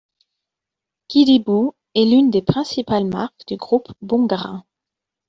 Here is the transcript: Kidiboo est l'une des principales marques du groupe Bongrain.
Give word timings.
Kidiboo 1.09 1.75
est 1.93 2.05
l'une 2.05 2.31
des 2.31 2.41
principales 2.41 3.05
marques 3.05 3.43
du 3.47 3.55
groupe 3.57 3.89
Bongrain. 4.01 4.65